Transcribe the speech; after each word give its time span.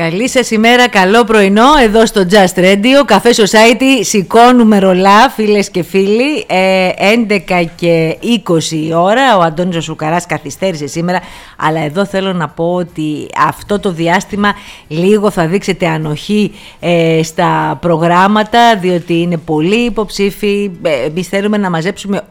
Καλή 0.00 0.28
σας 0.28 0.50
ημέρα, 0.50 0.88
καλό 0.88 1.24
πρωινό 1.24 1.66
εδώ 1.82 2.06
στο 2.06 2.26
Just 2.30 2.58
Radio, 2.58 3.12
Café 3.12 3.30
Society, 3.36 4.00
σηκώνουμε 4.00 4.78
ρολά 4.78 5.30
φίλες 5.30 5.70
και 5.70 5.82
φίλοι, 5.82 6.44
ε, 6.46 6.88
11 6.98 7.70
και 7.76 8.18
20 8.20 8.76
η 8.76 8.94
ώρα, 8.94 9.36
ο 9.36 9.40
Αντώνης 9.40 9.84
Σουκαράς 9.84 10.26
καθυστέρησε 10.26 10.86
σήμερα, 10.86 11.20
αλλά 11.56 11.80
εδώ 11.80 12.06
θέλω 12.06 12.32
να 12.32 12.48
πω 12.48 12.74
ότι 12.74 13.26
αυτό 13.46 13.80
το 13.80 13.92
διάστημα 13.92 14.54
λίγο 14.88 15.30
θα 15.30 15.46
δείξετε 15.46 15.86
ανοχή 15.86 16.52
ε, 16.80 17.20
στα 17.22 17.78
προγράμματα, 17.80 18.76
διότι 18.76 19.20
είναι 19.20 19.36
πολλοί 19.36 19.84
υποψήφοι, 19.84 20.70
ε, 20.82 21.06
εμείς 21.06 21.28
θέλουμε 21.28 21.56
να 21.56 21.70
μαζέψουμε 21.70 22.22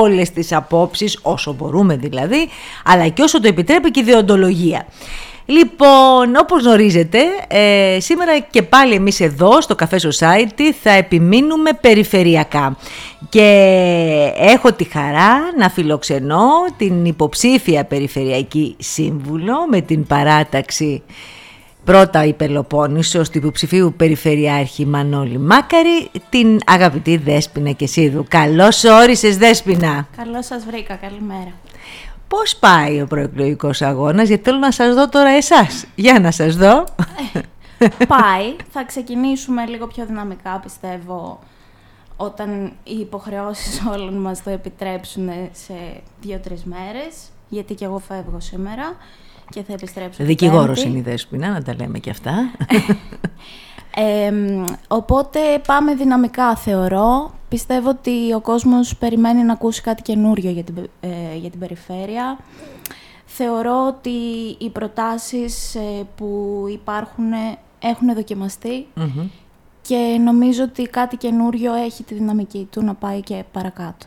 όλες 0.00 0.30
τις 0.30 0.52
απόψεις, 0.52 1.18
όσο 1.22 1.52
μπορούμε 1.52 1.96
δηλαδή, 1.96 2.48
αλλά 2.84 3.08
και 3.08 3.22
όσο 3.22 3.40
το 3.40 3.48
επιτρέπει 3.48 3.90
και 3.90 4.00
η 4.00 4.02
διοντολογία. 4.02 4.86
Λοιπόν, 5.50 6.36
όπως 6.36 6.62
γνωρίζετε, 6.62 7.18
ε, 7.48 7.96
σήμερα 8.00 8.38
και 8.38 8.62
πάλι 8.62 8.94
εμείς 8.94 9.20
εδώ 9.20 9.60
στο 9.60 9.74
Café 9.78 9.96
Society 9.96 10.72
θα 10.82 10.90
επιμείνουμε 10.90 11.70
περιφερειακά. 11.80 12.76
Και 13.28 13.48
έχω 14.36 14.72
τη 14.72 14.84
χαρά 14.84 15.38
να 15.58 15.70
φιλοξενώ 15.70 16.48
την 16.76 17.04
υποψήφια 17.04 17.84
περιφερειακή 17.84 18.76
σύμβουλο 18.78 19.54
με 19.70 19.80
την 19.80 20.06
παράταξη 20.06 21.02
πρώτα 21.84 22.24
η 22.24 22.32
Πελοπόννησος 22.32 23.30
του 23.30 23.38
υποψηφίου 23.38 23.94
Περιφερειάρχη 23.96 24.86
Μανώλη 24.86 25.38
Μάκαρη, 25.38 26.10
την 26.30 26.58
αγαπητή 26.66 27.16
Δέσποινα 27.16 27.70
Κεσίδου. 27.70 28.24
Καλώς 28.28 28.84
όρισες 28.84 29.36
Δέσποινα. 29.36 30.06
Καλώς 30.16 30.46
σας 30.46 30.64
βρήκα, 30.64 30.94
καλημέρα. 30.94 31.52
Πώς 32.28 32.56
πάει 32.56 33.00
ο 33.00 33.06
προεκλογικός 33.06 33.82
αγώνας, 33.82 34.28
γιατί 34.28 34.42
θέλω 34.42 34.58
να 34.58 34.70
σας 34.70 34.94
δω 34.94 35.08
τώρα 35.08 35.30
εσάς. 35.30 35.86
Για 35.94 36.20
να 36.20 36.30
σας 36.30 36.56
δω. 36.56 36.84
Ε, 37.78 37.88
πάει. 37.88 38.56
Θα 38.70 38.84
ξεκινήσουμε 38.84 39.66
λίγο 39.66 39.86
πιο 39.86 40.06
δυναμικά, 40.06 40.60
πιστεύω, 40.62 41.38
όταν 42.16 42.72
οι 42.84 42.98
υποχρεώσεις 42.98 43.82
όλων 43.92 44.14
μας 44.14 44.42
το 44.42 44.50
επιτρέψουν 44.50 45.28
σε 45.52 45.74
δύο-τρεις 46.20 46.64
μέρες, 46.64 47.14
γιατί 47.48 47.74
και 47.74 47.84
εγώ 47.84 47.98
φεύγω 47.98 48.40
σήμερα 48.40 48.96
και 49.50 49.62
θα 49.62 49.72
επιστρέψω. 49.72 50.24
Δικηγόρος 50.24 50.82
είναι 50.82 50.98
η 50.98 51.02
Δέσποινα, 51.02 51.48
να 51.48 51.62
τα 51.62 51.74
λέμε 51.74 51.98
και 51.98 52.10
αυτά. 52.10 52.32
Οπότε 54.88 55.38
πάμε 55.66 55.94
δυναμικά 55.94 56.56
θεωρώ. 56.56 57.32
Πιστεύω 57.48 57.88
ότι 57.88 58.32
ο 58.34 58.40
κόσμος 58.40 58.96
περιμένει 58.96 59.42
να 59.42 59.52
ακούσει 59.52 59.80
κάτι 59.82 60.02
καινούριο 60.02 60.50
για 60.50 60.64
την, 60.64 60.76
ε, 61.00 61.36
για 61.36 61.50
την 61.50 61.60
περιφέρεια. 61.60 62.38
Θεωρώ 63.26 63.86
ότι 63.86 64.10
οι 64.58 64.70
προτάσεις 64.70 65.74
ε, 65.74 66.06
που 66.16 66.64
υπάρχουν 66.68 67.32
έχουν 67.78 68.08
και 69.82 70.20
νομίζω 70.24 70.62
ότι 70.62 70.82
κάτι 70.82 71.16
καινούριο 71.16 71.74
έχει 71.74 72.02
τη 72.02 72.14
δυναμική 72.14 72.68
του 72.70 72.84
να 72.84 72.94
πάει 72.94 73.20
και 73.20 73.44
παρακάτω. 73.52 74.06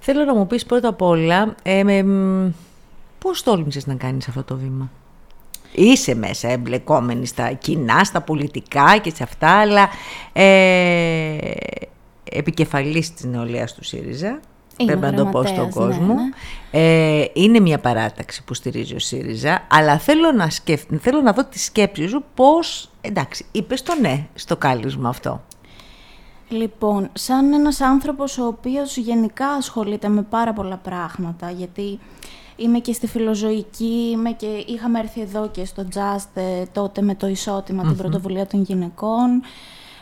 Θέλω 0.00 0.24
να 0.24 0.34
μου 0.34 0.46
πεις 0.46 0.66
πρώτα 0.66 0.88
απ' 0.88 1.02
όλα, 1.02 1.54
ε, 1.62 2.04
πώς 3.18 3.42
τόλμησες 3.42 3.86
να 3.86 3.94
κάνεις 3.94 4.28
αυτό 4.28 4.42
το 4.42 4.56
βήμα; 4.56 4.90
Είσαι 5.74 6.14
μέσα 6.14 6.48
εμπλεκόμενη 6.48 7.26
στα 7.26 7.52
κοινά, 7.52 8.04
στα 8.04 8.20
πολιτικά 8.20 8.98
και 8.98 9.12
σε 9.14 9.22
αυτά, 9.22 9.50
αλλά 9.50 9.88
ε, 10.32 11.36
επικεφαλής 12.24 13.14
της 13.14 13.24
νεολαίας 13.24 13.74
του 13.74 13.84
ΣΥΡΙΖΑ, 13.84 14.40
πρέπει 14.86 15.00
να 15.00 15.14
το 15.14 15.26
πω 15.26 15.44
στον 15.46 15.64
ναι, 15.64 15.70
κόσμο. 15.70 16.14
Ναι. 16.14 16.30
Ε, 16.70 17.24
είναι 17.32 17.60
μια 17.60 17.78
παράταξη 17.78 18.44
που 18.44 18.54
στηρίζει 18.54 18.94
ο 18.94 18.98
ΣΥΡΙΖΑ, 18.98 19.66
αλλά 19.70 19.98
θέλω 19.98 20.32
να, 20.32 20.50
σκεφ... 20.50 20.82
θέλω 21.00 21.20
να 21.20 21.32
δω 21.32 21.44
τη 21.44 21.58
σκέψη 21.58 22.08
σου 22.08 22.24
πώς, 22.34 22.90
εντάξει, 23.00 23.44
είπες 23.52 23.82
το 23.82 23.94
ναι 24.00 24.26
στο 24.34 24.56
κάλισμα 24.56 25.08
αυτό. 25.08 25.42
Λοιπόν, 26.48 27.10
σαν 27.12 27.52
ένας 27.52 27.80
άνθρωπος 27.80 28.38
ο 28.38 28.46
οποίος 28.46 28.96
γενικά 28.96 29.46
ασχολείται 29.46 30.08
με 30.08 30.22
πάρα 30.22 30.52
πολλά 30.52 30.76
πράγματα, 30.76 31.50
γιατί 31.50 31.98
Είμαι 32.56 32.78
και 32.78 32.92
στη 32.92 33.06
φιλοζωική, 33.06 34.08
είμαι 34.12 34.30
και 34.30 34.64
είχαμε 34.66 34.98
έρθει 34.98 35.20
εδώ 35.20 35.48
και 35.48 35.64
στο 35.64 35.86
Just 35.94 36.28
ε, 36.34 36.64
τότε 36.72 37.02
με 37.02 37.14
το 37.14 37.26
ισοτημα 37.26 37.82
την 37.82 37.96
πρωτοβουλία 37.96 38.46
των 38.46 38.62
γυναικών. 38.62 39.42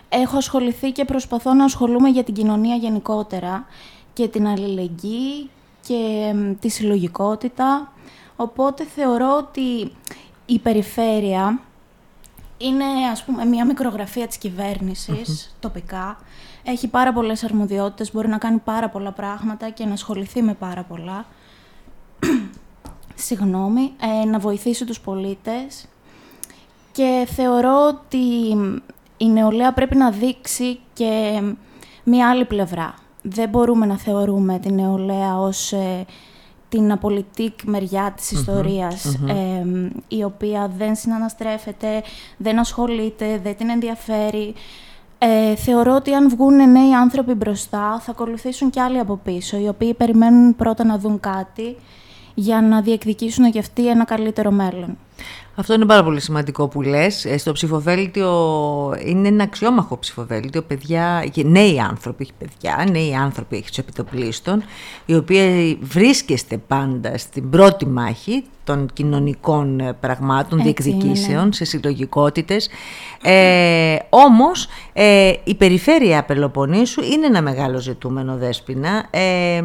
Έχω 0.09 0.37
ασχοληθεί 0.37 0.93
και 0.93 1.05
προσπαθώ 1.05 1.55
να 1.55 1.65
ασχολούμαι 1.65 2.09
για 2.09 2.25
την 2.25 2.35
κοινωνία 2.35 2.75
γενικότερα 2.75 3.65
και 4.13 4.29
την 4.29 4.47
αλληλεγγύη 4.47 5.51
και 5.87 6.35
τη 6.61 6.69
συλλογικότητα. 6.69 7.93
Οπότε 8.37 8.85
θεωρώ 8.85 9.37
ότι 9.37 9.93
η 10.47 10.59
περιφέρεια 10.59 11.61
είναι 12.59 12.85
ας 13.13 13.25
πούμε 13.25 13.45
μια 13.45 13.67
μικρογραφία 13.67 14.27
της 14.27 14.39
κυβέρνησης 14.39 15.57
τοπικά. 15.61 16.19
Έχει 16.65 16.89
πάρα 16.89 17.13
πολλές 17.13 17.45
αρμοδιότητες, 17.45 18.13
μπορεί 18.13 18.29
να 18.29 18.39
κάνει 18.39 18.59
πάρα 18.59 18.89
πολλά 18.89 19.13
πράγματα 19.13 19.71
και 19.71 19.85
να 19.85 19.93
ασχοληθεί 19.93 20.43
με 20.43 20.55
πάρα 20.55 20.83
πολλά 20.83 21.27
συγγνώμη, 23.27 23.93
ε, 24.23 24.25
να 24.25 24.39
βοηθήσει 24.39 24.85
τους 24.85 25.01
πολίτες 25.01 25.87
και 26.93 27.29
θεωρώ 27.31 27.87
ότι 27.89 28.57
η 29.17 29.29
νεολαία 29.31 29.73
πρέπει 29.73 29.97
να 29.97 30.11
δείξει 30.11 30.79
και 30.93 31.43
μία 32.05 32.31
άλλη 32.31 32.45
πλευρά. 32.45 32.95
Δεν 33.23 33.49
μπορούμε 33.49 33.87
να 33.87 33.99
θεωρούμε 33.99 34.59
την 34.59 34.75
νεολαία 34.75 35.39
ως 35.39 35.73
ε, 35.73 36.07
την 36.69 36.93
απολυτικ 36.93 37.63
μεριά 37.65 38.13
της 38.17 38.31
ιστοριας 38.31 39.19
η 40.09 40.25
οποία 40.25 40.73
δεν 40.77 40.95
συναναστρέφεται, 40.95 42.03
δεν 42.37 42.59
ασχολείται, 42.59 43.41
δεν 43.43 43.57
την 43.57 43.71
ενδιαφέρει. 43.71 44.55
Ε, 45.19 45.55
θεωρώ 45.55 45.95
ότι 45.95 46.13
αν 46.13 46.29
βγουν 46.29 46.71
νέοι 46.71 46.95
άνθρωποι 46.95 47.35
μπροστά, 47.35 48.01
θα 48.01 48.11
ακολουθήσουν 48.11 48.71
και 48.71 48.81
άλλοι 48.81 48.99
από 48.99 49.17
πίσω, 49.25 49.57
οι 49.57 49.69
οποίοι 49.69 49.95
περιμένουν 49.95 50.57
πρώτα 50.57 50.85
να 50.85 50.99
δουν 50.99 51.21
κάτι 51.21 51.77
για 52.41 52.61
να 52.61 52.81
διεκδικήσουν 52.81 53.51
και 53.51 53.59
αυτοί 53.59 53.89
ένα 53.89 54.05
καλύτερο 54.05 54.51
μέλλον. 54.51 54.99
Αυτό 55.61 55.75
είναι 55.75 55.87
πάρα 55.87 56.05
πολύ 56.05 56.21
σημαντικό 56.21 56.69
που 56.69 56.83
λες. 56.83 57.25
Ε, 57.25 57.39
στο 57.39 57.53
ψηφοδέλτιο 57.53 58.31
είναι 59.05 59.29
ένα 59.29 59.43
αξιόμαχο 59.43 59.99
ψηφοδέλτιο, 59.99 60.63
παιδιά, 60.63 61.25
νέοι 61.45 61.81
άνθρωποι, 61.81 62.23
έχει 62.23 62.33
παιδιά, 62.39 62.87
νέοι 62.91 63.15
άνθρωποι 63.15 63.57
έχει 63.57 63.69
τους 63.69 63.79
επιτοπλίστων, 63.79 64.63
οι 65.07 65.15
οποίοι 65.15 65.79
βρίσκεστε 65.83 66.57
πάντα 66.57 67.19
στην 67.19 67.51
πρώτη 67.51 67.87
μάχη 67.87 68.45
των 68.65 68.89
κοινωνικών 68.93 69.81
ε, 69.81 69.93
πραγμάτων, 69.93 70.63
διεκδικήσεων, 70.63 71.45
ναι. 71.45 71.53
σε 71.53 71.65
συλλογικότητες. 71.65 72.69
Ε, 73.23 73.97
όμως 74.09 74.69
ε, 74.93 75.33
η 75.45 75.55
περιφέρεια 75.55 76.25
Πελοποννήσου 76.25 77.03
είναι 77.03 77.27
ένα 77.27 77.43
μεγάλο 77.43 77.79
ζητούμενο 77.79 78.37
δέσποινα. 78.37 79.07
Ε, 79.11 79.57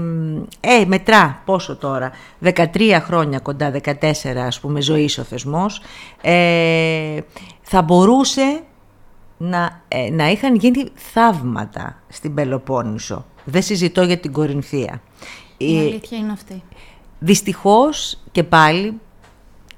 ε, 0.59 0.85
μετρά 0.85 1.41
πόσο 1.45 1.75
τώρα, 1.75 2.11
13 2.43 2.63
χρόνια 3.01 3.39
κοντά, 3.39 3.71
14 3.71 4.01
ας 4.45 4.59
πούμε 4.59 4.81
ζωής 4.81 5.17
ο 5.17 5.23
θεσμός. 5.23 5.81
Ε, 6.21 7.19
θα 7.61 7.81
μπορούσε 7.81 8.63
να, 9.37 9.81
ε, 9.87 10.09
να 10.09 10.31
είχαν 10.31 10.55
γίνει 10.55 10.89
θαύματα 10.95 12.01
στην 12.07 12.33
Πελοπόννησο. 12.33 13.25
Δεν 13.43 13.61
συζητώ 13.61 14.03
για 14.03 14.17
την 14.17 14.31
Κορινθία. 14.31 15.01
Η 15.57 15.77
αλήθεια 15.77 16.17
είναι 16.17 16.31
αυτή. 16.31 16.63
Δυστυχώς 17.19 18.19
και 18.31 18.43
πάλι 18.43 18.99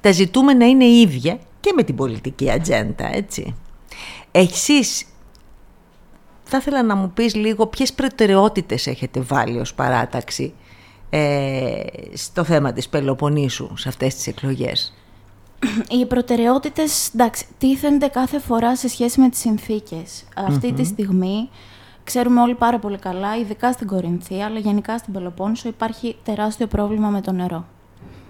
τα 0.01 0.11
ζητούμενα 0.11 0.67
είναι 0.67 0.85
ίδια 0.85 1.39
και 1.59 1.73
με 1.75 1.83
την 1.83 1.95
πολιτική 1.95 2.51
ατζέντα, 2.51 3.15
έτσι. 3.15 3.55
Εσείς 4.31 5.05
θα 6.43 6.57
ήθελα 6.57 6.83
να 6.83 6.95
μου 6.95 7.11
πεις 7.11 7.35
λίγο 7.35 7.67
ποιες 7.67 7.93
προτεραιότητες 7.93 8.87
έχετε 8.87 9.19
βάλει 9.19 9.59
ως 9.59 9.73
παράταξη 9.73 10.53
ε, 11.09 11.83
στο 12.13 12.43
θέμα 12.43 12.73
της 12.73 12.89
Πελοποννήσου 12.89 13.77
σε 13.77 13.89
αυτές 13.89 14.15
τις 14.15 14.27
εκλογές; 14.27 14.93
Οι 15.89 16.05
προτεραιότητες, 16.05 17.13
εντάξει, 17.13 17.45
τίθενται 17.57 18.07
κάθε 18.07 18.39
φορά 18.39 18.75
σε 18.75 18.87
σχέση 18.87 19.21
με 19.21 19.29
τις 19.29 19.39
συνθήκες. 19.39 20.23
τη 20.71 20.83
στιγμή 20.83 21.49
ξέρουμε 22.03 22.41
όλοι 22.41 22.55
πάρα 22.55 22.79
πολύ 22.79 22.97
καλά, 22.97 23.37
ειδικά 23.37 23.71
στην 23.71 23.87
Κορινθία, 23.87 24.45
αλλά 24.45 24.59
γενικά 24.59 24.97
στην 24.97 25.13
Πελοπόννησο 25.13 25.67
υπάρχει 25.67 26.15
τεράστιο 26.23 26.67
πρόβλημα 26.67 27.09
με 27.09 27.21
το 27.21 27.31
νερό 27.31 27.65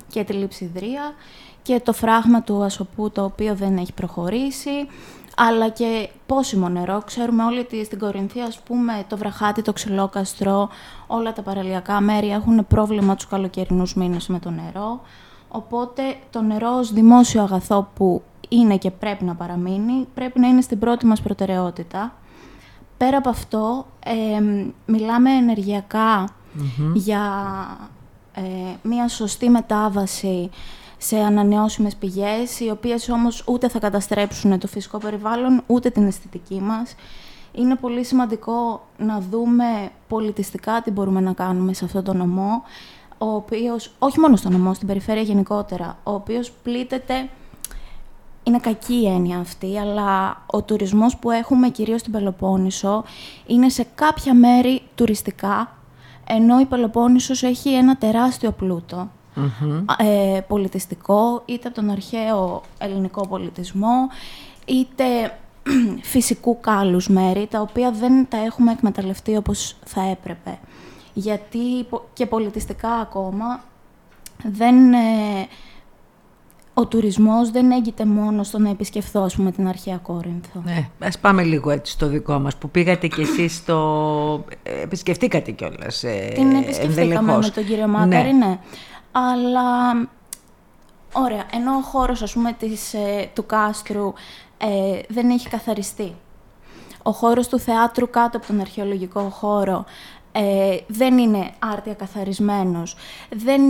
και 0.08 0.24
τη 0.24 0.34
λειψιδρία 0.34 1.14
και 1.62 1.80
το 1.80 1.94
φράγμα 1.94 2.42
του 2.42 2.64
ασοπού 2.64 3.12
το 3.12 3.24
οποίο 3.24 3.56
δεν 3.56 3.78
έχει 3.78 3.94
προχωρήσει, 3.94 4.88
αλλά 5.36 5.70
και 5.70 6.10
πόσιμο 6.26 6.70
νερό. 6.70 7.02
Ξέρουμε 7.06 7.44
όλοι 7.44 7.60
ότι 7.60 7.86
στην 7.86 8.00
Κορινθία, 8.00 8.46
ας 8.46 8.60
πούμε, 8.60 9.06
το 9.08 9.18
βραχάτι, 9.18 9.62
το 9.62 9.74
ξυλόκαστρο, 9.74 10.70
όλα 11.08 11.34
τα 11.34 11.42
παραλιακά 11.42 12.02
μέρη 12.02 12.30
έχουν 12.30 12.68
πρόβλημα 12.68 13.16
τους 13.16 13.28
καλοκαιρινούς 13.28 13.96
μήνες 13.96 14.28
με 14.28 14.40
το 14.40 14.50
νερό. 14.50 15.02
Οπότε 15.50 16.02
το 16.30 16.42
νερό 16.42 16.78
ως 16.78 16.94
δημόσιο 16.94 17.42
αγαθό 17.42 17.90
που 17.96 18.22
είναι 18.50 18.78
και 18.78 18.92
πρέπει 18.92 19.24
να 19.24 19.36
παραμείνει, 19.36 20.08
πρέπει 20.14 20.40
να 20.40 20.48
είναι 20.48 20.62
στην 20.62 20.80
πρώτη 20.80 21.06
μας 21.06 21.22
προτεραιότητα. 21.22 22.14
Πέρα 22.98 23.18
από 23.18 23.30
αυτό, 23.30 23.86
μιλάμε 24.86 25.30
για 26.94 27.22
ε, 28.34 28.42
μια 28.82 29.08
σωστή 29.08 29.50
μετάβαση 29.50 30.50
σε 30.98 31.18
ανανεώσιμες 31.18 31.96
πηγές, 31.96 32.60
οι 32.60 32.70
οποίες 32.70 33.10
όμως 33.10 33.44
ούτε 33.48 33.70
θα 33.70 33.80
καταστρέψουν 33.80 34.60
το 34.60 34.68
φυσικό 34.68 34.98
περιβάλλον, 34.98 35.64
ούτε 35.68 35.90
την 35.90 36.08
αισθητική 36.08 36.62
μας. 36.62 36.96
Είναι 37.52 37.76
πολύ 37.76 38.04
σημαντικό 38.04 38.88
να 38.98 39.20
δούμε 39.20 39.90
πολιτιστικά 40.08 40.82
τι 40.82 40.92
μπορούμε 40.92 41.20
να 41.20 41.34
κάνουμε 41.34 41.74
σε 41.74 41.86
αυτό 41.86 42.02
το 42.02 42.14
νομό, 42.14 42.64
ο 43.18 43.26
οποίος, 43.26 43.92
όχι 44.00 44.20
μόνο 44.20 44.36
στο 44.36 44.50
νομό, 44.50 44.74
στην 44.74 44.88
περιφέρεια 44.88 45.22
γενικότερα, 45.22 45.98
ο 46.04 46.12
οποίος 46.12 46.52
πλήττεται, 46.64 47.30
είναι 48.44 48.60
κακή 48.60 48.94
η 48.94 49.08
έννοια 49.08 49.38
αυτή, 49.38 49.78
αλλά 49.78 50.42
ο 50.46 50.62
τουρισμός 50.62 51.18
που 51.18 51.32
έχουμε 51.32 51.70
κυρίως 51.70 52.00
στην 52.00 52.12
Πελοπόννησο 52.12 53.04
είναι 53.48 53.70
σε 53.70 53.88
κάποια 53.96 54.34
μέρη 54.34 54.82
τουριστικά, 54.96 55.72
ενώ 56.28 56.60
η 56.60 56.66
Πελοπόννησος 56.66 57.44
έχει 57.44 57.74
ένα 57.74 57.98
τεράστιο 57.98 58.56
ε, 59.98 60.40
πολιτιστικό, 60.48 61.42
είτε 61.46 61.68
από 61.68 61.76
τον 61.76 61.90
αρχαίο 61.90 62.62
ελληνικό 62.78 63.28
πολιτισμό, 63.28 64.10
είτε 64.66 65.38
φυσικού 66.12 66.60
κάλους 66.60 67.08
μέρη, 67.08 67.48
τα 67.48 67.62
οποία 67.62 67.92
δεν 67.92 68.28
τα 68.30 68.38
έχουμε 68.38 68.72
εκμεταλλευτεί 68.72 69.36
όπως 69.36 69.76
θα 69.86 70.02
έπρεπε. 70.02 70.60
Γιατί 71.18 71.88
και 72.14 72.26
πολιτιστικά 72.26 72.90
ακόμα 72.90 73.64
δεν, 74.44 74.94
ε, 74.94 75.48
ο 76.74 76.86
τουρισμός 76.86 77.52
δεν 77.52 77.72
έγκυται 77.72 78.06
μόνο 78.06 78.44
στο 78.44 78.60
να 78.60 78.70
επισκεφθώ 78.70 79.22
ας 79.22 79.36
πούμε, 79.36 79.52
την 79.52 79.68
αρχαία 79.68 79.98
Κόρινθο. 79.98 80.62
Ναι, 80.64 80.90
ας 81.00 81.20
πάμε 81.20 81.44
λίγο 81.44 81.70
έτσι 81.70 81.92
στο 81.92 82.08
δικό 82.08 82.40
μας, 82.40 82.56
που 82.56 82.70
πήγατε 82.70 83.08
κι 83.08 83.22
εσείς 83.22 83.56
στο... 83.56 84.46
Ε, 84.64 84.82
επισκεφτήκατε 84.82 85.52
κιόλας 85.52 86.04
ε, 86.04 86.32
Την 86.36 86.56
επισκεφτήκαμε 86.56 87.38
με 87.38 87.50
τον 87.50 87.66
κύριο 87.66 87.88
Μάκαρη, 87.88 88.34
ναι. 88.34 88.46
ναι. 88.46 88.60
Αλλά, 89.12 89.92
ωραία, 91.12 91.46
ενώ 91.52 91.72
ο 91.72 91.82
χώρος 91.82 92.22
ας 92.22 92.34
πούμε 92.34 92.54
της, 92.54 92.96
του 93.34 93.46
κάστρου 93.46 94.14
ε, 94.58 95.00
δεν 95.08 95.30
έχει 95.30 95.50
καθαριστεί. 95.50 96.16
Ο 97.04 97.12
χώρος 97.12 97.48
του 97.48 97.60
θεάτρου 97.60 98.10
κάτω 98.10 98.38
από 98.38 98.48
τον 98.48 98.60
αρχαιολογικό 98.60 99.20
χώρο 99.22 99.86
ε, 100.38 100.78
δεν 100.88 101.18
είναι 101.18 101.52
άρτια 101.60 101.94
καθαρισμένος. 101.94 102.96
Δεν... 103.30 103.62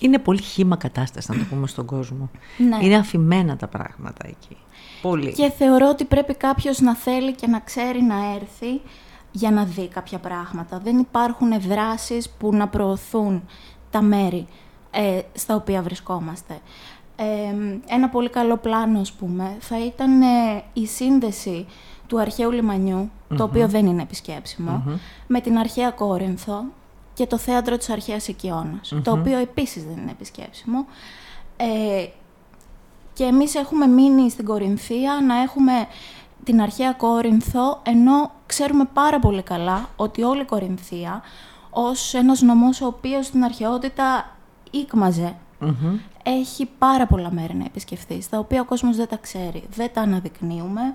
Είναι 0.00 0.18
πολύ 0.18 0.42
χήμα 0.42 0.76
κατάσταση, 0.76 1.32
να 1.32 1.38
το 1.38 1.44
πούμε 1.50 1.66
στον 1.66 1.86
κόσμο. 1.86 2.30
Ναι. 2.56 2.78
Είναι 2.80 2.96
αφημένα 2.96 3.56
τα 3.56 3.66
πράγματα 3.66 4.26
εκεί. 4.26 4.56
Πολύ. 5.02 5.32
Και 5.32 5.50
θεωρώ 5.50 5.88
ότι 5.88 6.04
πρέπει 6.04 6.34
κάποιος 6.34 6.80
να 6.80 6.94
θέλει 6.96 7.34
και 7.34 7.46
να 7.46 7.60
ξέρει 7.60 8.02
να 8.02 8.34
έρθει 8.34 8.80
για 9.30 9.50
να 9.50 9.64
δει 9.64 9.88
κάποια 9.88 10.18
πράγματα. 10.18 10.78
Δεν 10.78 10.98
υπάρχουν 10.98 11.60
δράσεις 11.60 12.30
που 12.30 12.54
να 12.54 12.68
προωθούν 12.68 13.48
τα 13.90 14.02
μέρη 14.02 14.46
ε, 14.90 15.20
στα 15.32 15.54
οποία 15.54 15.82
βρισκόμαστε 15.82 16.60
ένα 17.86 18.08
πολύ 18.08 18.28
καλό 18.28 18.56
πλάνο, 18.56 19.00
ας 19.00 19.12
πούμε, 19.12 19.56
θα 19.60 19.84
ήταν 19.84 20.22
ε, 20.22 20.62
η 20.72 20.86
σύνδεση 20.86 21.66
του 22.10 22.20
αρχαίου 22.20 22.50
το 23.36 23.44
οποίο 23.44 23.68
δεν 23.68 23.86
είναι 23.86 24.02
με 25.26 25.40
την 25.40 25.58
αρχαία 25.58 25.90
Κόρινθο 25.90 26.64
και 27.14 27.26
το 27.26 27.38
θέατρο 27.38 27.76
της 27.76 27.90
αρχαίας 27.90 28.28
το 29.02 29.12
οποίο 29.12 29.38
επίσης 29.38 29.84
δεν 29.84 29.96
είναι 29.96 30.10
επισκέψιμο. 30.10 30.86
Ε, 31.56 32.06
και 33.12 33.24
εμείς 33.24 33.54
έχουμε 33.54 33.86
μείνει 33.86 34.30
στην 34.30 34.44
Κορινθία 34.44 35.20
να 35.26 35.40
έχουμε 35.40 35.72
την 36.44 36.60
αρχαία 36.60 36.92
Κόρινθο, 36.92 37.80
ενώ 37.82 38.30
ξέρουμε 38.46 38.84
πάρα 38.92 39.18
πολύ 39.18 39.42
καλά 39.42 39.88
ότι 39.96 40.22
όλη 40.22 40.40
η 40.40 40.44
Κορινθία, 40.44 41.22
ως 41.70 42.14
ένας 42.14 42.40
νομός 42.40 42.80
ο 42.80 42.86
οποίος 42.86 43.26
στην 43.26 43.44
αρχαιότητα 43.44 44.36
ήκμαζε. 44.70 45.34
Έχει 46.22 46.68
πάρα 46.78 47.06
πολλά 47.06 47.32
μέρη 47.32 47.54
να 47.54 47.64
επισκεφθείς, 47.64 48.28
τα 48.28 48.38
οποία 48.38 48.60
ο 48.60 48.64
κόσμος 48.64 48.96
δεν 48.96 49.08
τα 49.08 49.16
ξέρει, 49.16 49.64
δεν 49.74 49.90
τα 49.92 50.00
αναδεικνύουμε 50.00 50.94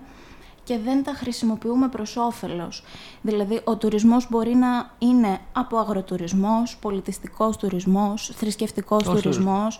και 0.65 0.77
δεν 0.77 1.03
τα 1.03 1.13
χρησιμοποιούμε 1.13 1.88
προς 1.88 2.17
όφελος. 2.17 2.83
Δηλαδή, 3.21 3.62
ο 3.63 3.75
τουρισμός 3.75 4.27
μπορεί 4.29 4.56
να 4.56 4.91
είναι 5.00 5.39
από 5.53 5.77
αγροτουρισμός, 5.77 6.77
πολιτιστικός 6.77 7.57
τουρισμός, 7.57 8.31
θρησκευτικός 8.35 9.03
τουρισμός. 9.03 9.79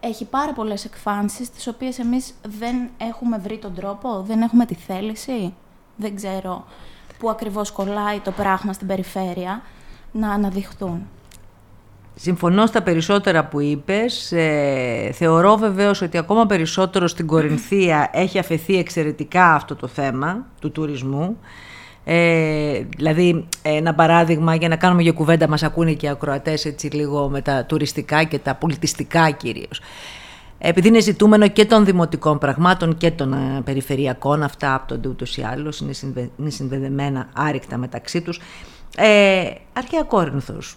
Έχει 0.00 0.24
πάρα 0.24 0.52
πολλές 0.52 0.84
εκφάνσεις, 0.84 1.50
τις 1.50 1.66
οποίες 1.66 1.98
εμείς 1.98 2.34
δεν 2.58 2.88
έχουμε 2.98 3.38
βρει 3.38 3.58
τον 3.58 3.74
τρόπο, 3.74 4.22
δεν 4.26 4.42
έχουμε 4.42 4.66
τη 4.66 4.74
θέληση, 4.74 5.54
δεν 5.96 6.14
ξέρω 6.16 6.64
πού 7.18 7.30
ακριβώς 7.30 7.70
κολλάει 7.70 8.20
το 8.20 8.30
πράγμα 8.30 8.72
στην 8.72 8.86
περιφέρεια, 8.86 9.62
να 10.12 10.30
αναδειχθούν. 10.30 11.06
Συμφωνώ 12.18 12.66
στα 12.66 12.82
περισσότερα 12.82 13.44
που 13.44 13.60
είπες. 13.60 14.32
Ε, 14.32 15.10
θεωρώ 15.12 15.56
βεβαίως 15.56 16.02
ότι 16.02 16.18
ακόμα 16.18 16.46
περισσότερο 16.46 17.06
στην 17.06 17.26
Κορινθία 17.26 18.10
έχει 18.12 18.38
αφαιθεί 18.38 18.78
εξαιρετικά 18.78 19.54
αυτό 19.54 19.76
το 19.76 19.86
θέμα 19.86 20.46
του 20.60 20.72
τουρισμού. 20.72 21.38
Ε, 22.04 22.82
δηλαδή, 22.96 23.46
ένα 23.62 23.94
παράδειγμα 23.94 24.54
για 24.54 24.68
να 24.68 24.76
κάνουμε 24.76 25.02
για 25.02 25.12
κουβέντα 25.12 25.48
μας 25.48 25.62
ακούνε 25.62 25.92
και 25.92 26.06
οι 26.06 26.08
ακροατές 26.08 26.64
έτσι 26.64 26.86
λίγο 26.86 27.28
με 27.28 27.40
τα 27.40 27.64
τουριστικά 27.64 28.24
και 28.24 28.38
τα 28.38 28.54
πολιτιστικά 28.54 29.30
κυρίως. 29.30 29.80
Επειδή 30.58 30.88
είναι 30.88 31.00
ζητούμενο 31.00 31.48
και 31.48 31.64
των 31.64 31.84
δημοτικών 31.84 32.38
πραγμάτων 32.38 32.96
και 32.96 33.10
των 33.10 33.32
ε, 33.32 33.60
περιφερειακών, 33.64 34.42
αυτά 34.42 34.74
από 34.74 34.88
τον 34.88 35.10
ούτως 35.10 35.36
ή 35.36 35.42
άλλως, 35.42 35.80
είναι, 35.80 36.50
συνδεδεμένα 36.50 37.28
άρρηκτα 37.32 37.76
μεταξύ 37.76 38.20
τους. 38.20 38.40
Ε, 38.96 39.44
αρχαία 39.72 40.02
Κόρινθος 40.02 40.76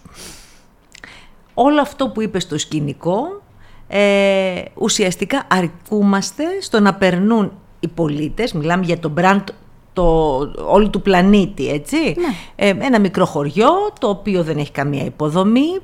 όλο 1.62 1.80
αυτό 1.80 2.08
που 2.08 2.22
είπες 2.22 2.42
στο 2.42 2.58
σκηνικό, 2.58 3.42
ε, 3.88 4.62
ουσιαστικά 4.74 5.46
αρκούμαστε 5.50 6.44
στο 6.60 6.80
να 6.80 6.94
περνούν 6.94 7.52
οι 7.80 7.88
πολίτες, 7.88 8.52
μιλάμε 8.52 8.84
για 8.84 8.98
το 8.98 9.12
brand 9.16 9.44
το, 9.92 10.38
όλου 10.66 10.90
του 10.90 11.02
πλανήτη, 11.02 11.68
έτσι. 11.68 11.96
Ναι. 11.96 12.34
Ε, 12.56 12.68
ένα 12.68 13.00
μικρό 13.00 13.26
χωριό, 13.26 13.70
το 14.00 14.08
οποίο 14.08 14.42
δεν 14.42 14.58
έχει 14.58 14.70
καμία 14.70 15.04
υποδομή, 15.04 15.78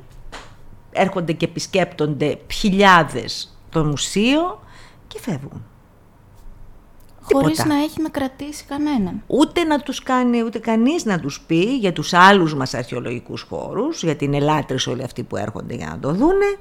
έρχονται 0.92 1.32
και 1.32 1.44
επισκέπτονται 1.44 2.38
χιλιάδες 2.52 3.58
το 3.70 3.84
μουσείο 3.84 4.60
και 5.06 5.18
φεύγουν. 5.20 5.64
Χωρίς 7.32 7.64
να 7.64 7.74
έχει 7.74 8.02
να 8.02 8.08
κρατήσει 8.08 8.64
κανέναν. 8.64 9.22
Ούτε 9.26 9.64
να 9.64 9.80
τους 9.80 10.02
κάνει, 10.02 10.42
ούτε 10.42 10.58
κανείς 10.58 11.04
να 11.04 11.20
τους 11.20 11.40
πει 11.46 11.76
για 11.76 11.92
τους 11.92 12.12
άλλους 12.12 12.54
μας 12.54 12.74
αρχαιολογικούς 12.74 13.42
χώρους, 13.42 14.02
για 14.02 14.16
την 14.16 14.34
ελάτρες 14.34 14.86
όλοι 14.86 15.02
αυτοί 15.02 15.22
που 15.22 15.36
έρχονται 15.36 15.74
για 15.74 15.86
να 15.86 15.98
το 15.98 16.12
δούνε, 16.12 16.56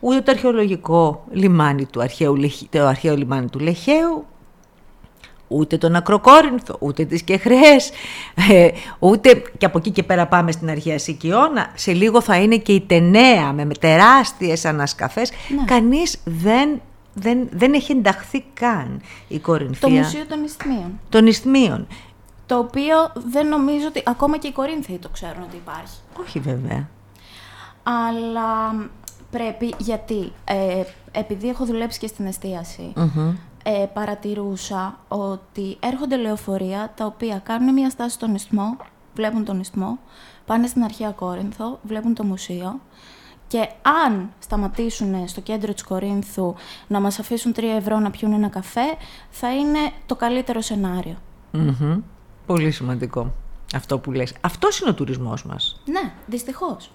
ούτε 0.00 0.20
το 0.20 0.30
αρχαιολογικό 0.30 1.24
λιμάνι 1.30 1.84
του 1.84 2.02
αρχαίου, 2.02 2.36
το 2.70 2.86
αρχαίο 2.86 3.16
λιμάνι 3.16 3.48
του 3.48 3.58
Λεχαίου, 3.58 4.26
ούτε 5.48 5.78
τον 5.78 5.94
Ακροκόρινθο, 5.94 6.76
ούτε 6.80 7.04
τις 7.04 7.22
Κεχρές, 7.22 7.90
ε, 8.50 8.68
ούτε 8.98 9.42
και 9.58 9.66
από 9.66 9.78
εκεί 9.78 9.90
και 9.90 10.02
πέρα 10.02 10.26
πάμε 10.26 10.52
στην 10.52 10.70
αρχαία 10.70 10.98
Σικιώνα, 10.98 11.70
σε 11.74 11.92
λίγο 11.92 12.20
θα 12.20 12.36
είναι 12.36 12.56
και 12.56 12.72
η 12.72 12.80
Τενέα 12.80 13.52
με 13.52 13.66
τεράστιες 13.80 14.64
ανασκαφές, 14.64 15.30
ναι. 15.30 15.64
κανείς 15.64 16.20
δεν 16.24 16.80
δεν, 17.14 17.48
δεν 17.52 17.72
έχει 17.72 17.92
ενταχθεί 17.92 18.44
καν 18.54 19.00
η 19.28 19.38
Κορινθία. 19.38 19.88
Το 19.88 19.94
Μουσείο 19.94 20.26
των 20.26 20.44
Ισθμίων. 20.44 21.00
Των 21.08 21.26
Ισθμίων. 21.26 21.86
Το 22.46 22.58
οποίο 22.58 22.96
δεν 23.14 23.48
νομίζω 23.48 23.86
ότι 23.86 24.02
ακόμα 24.06 24.38
και 24.38 24.48
οι 24.48 24.52
Κορίνθιοι 24.52 24.98
το 24.98 25.08
ξέρουν 25.08 25.42
ότι 25.42 25.56
υπάρχει. 25.56 25.96
Όχι 26.20 26.38
βέβαια. 26.38 26.88
Αλλά 27.82 28.74
πρέπει, 29.30 29.74
γιατί 29.78 30.32
ε, 30.44 30.82
επειδή 31.12 31.48
έχω 31.48 31.64
δουλέψει 31.64 31.98
και 31.98 32.06
στην 32.06 32.26
εστίαση, 32.26 32.92
ε, 33.62 33.86
παρατηρούσα 33.92 34.98
ότι 35.08 35.76
έρχονται 35.80 36.16
λεωφορεία 36.16 36.92
τα 36.96 37.06
οποία 37.06 37.38
κάνουν 37.38 37.72
μια 37.72 37.90
στάση 37.90 38.14
στον 38.14 38.34
Ισθμό, 38.34 38.76
βλέπουν 39.14 39.44
τον 39.44 39.60
Ισθμό, 39.60 39.98
πάνε 40.46 40.66
στην 40.66 40.82
αρχαία 40.82 41.10
Κόρινθο, 41.10 41.78
βλέπουν 41.82 42.14
το 42.14 42.24
μουσείο 42.24 42.80
και 43.52 43.68
αν 44.04 44.30
σταματήσουν 44.38 45.28
στο 45.28 45.40
κέντρο 45.40 45.72
της 45.72 45.82
Κορίνθου 45.82 46.54
να 46.86 47.00
μας 47.00 47.18
αφήσουν 47.18 47.52
3 47.56 47.62
ευρώ 47.76 47.98
να 47.98 48.10
πιούν 48.10 48.32
ένα 48.32 48.48
καφέ, 48.48 48.96
θα 49.30 49.54
είναι 49.54 49.78
το 50.06 50.16
καλύτερο 50.16 50.60
Πολύ 52.46 52.70
σημαντικό 52.70 53.32
αυτό 53.74 53.98
που 53.98 54.12
λες. 54.12 54.34
Αυτός 54.40 54.80
είναι 54.80 54.90
ο 54.90 54.94
τουρισμός 54.94 55.44
μας. 55.44 55.80
Ναι, 55.84 56.12
δυστυχώς. 56.26 56.90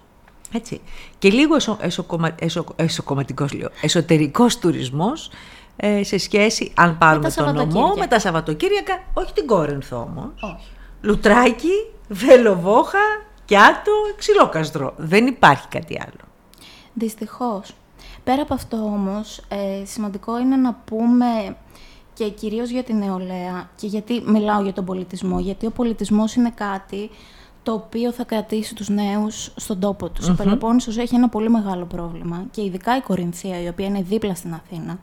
Έτσι. 0.54 0.82
Και 1.18 1.30
λίγο 1.30 1.56
εσω, 1.56 1.78
εσωκομμα, 1.82 2.36
εσω, 2.40 2.66
εσωκομματικός 2.76 3.54
λέω, 3.54 3.70
εσωτερικός 3.82 4.60
τουρισμός 4.60 5.32
ε, 5.76 6.04
σε 6.04 6.18
σχέση, 6.18 6.72
αν 6.76 6.98
πάρουμε 6.98 7.32
τον 7.32 7.56
νομό, 7.56 7.94
με 7.98 8.08
τα 8.08 8.20
Σαββατοκύριακα, 8.20 9.04
όχι 9.14 9.34
την 9.34 9.48
Κόρινθο 9.48 9.98
όμως. 9.98 10.32
Όχι. 10.42 10.68
Λουτράκι, 11.02 11.74
Βελοβόχα, 12.08 13.00
Κιάτο, 13.46 13.92
Ξυλόκαστρο. 14.18 14.94
Δεν 14.98 15.28
υπάρχει 15.28 15.68
κάτι 15.68 16.02
άλλο. 16.02 16.27
Δυστυχώς. 16.98 17.76
Πέρα 18.24 18.42
από 18.42 18.54
αυτό 18.54 18.78
όμως, 18.78 19.42
ε, 19.48 19.86
σημαντικό 19.86 20.40
είναι 20.40 20.56
να 20.56 20.74
πούμε 20.74 21.56
και 22.14 22.30
κυρίως 22.30 22.70
για 22.70 22.84
την 22.84 22.98
νεολαία 22.98 23.70
και 23.76 23.88
γιατί 23.88 24.24
μιλάω 24.26 24.62
για 24.62 24.74
τον 24.74 24.86
πολιτισμό, 24.86 25.40
γιατί 25.40 25.66
ο 25.66 25.72
πολιτισμός 25.72 26.36
είναι 26.36 26.52
κάτι 26.56 27.10
το 27.64 27.74
οποίο 27.74 28.12
θα 28.12 28.24
κρατήσει 28.24 28.76
τους 28.76 28.90
νέους 28.90 29.52
στον 29.56 29.80
τόπο 29.80 30.10
τους. 30.10 30.30
Ο 30.30 30.36
Πελοπόννησος 30.36 30.98
έχει 30.98 31.16
ένα 31.16 31.30
πολύ 31.30 31.50
μεγάλο 31.50 31.86
πρόβλημα 31.86 32.46
και 32.52 32.64
ειδικά 32.64 32.98
η 32.98 33.02
Κορινθία, 33.02 33.62
η 33.62 33.68
οποία 33.68 33.86
είναι 33.86 34.02
δίπλα 34.02 34.36
στην 34.36 34.54
Αθήνα, 34.54 35.00